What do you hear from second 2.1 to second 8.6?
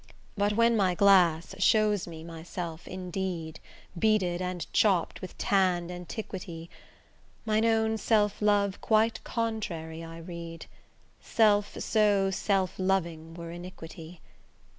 myself indeed Beated and chopp'd with tanned antiquity, Mine own self